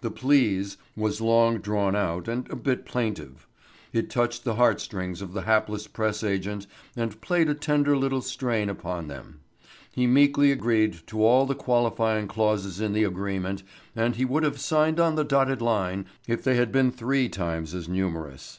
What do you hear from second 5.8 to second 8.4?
press agent and played a tender little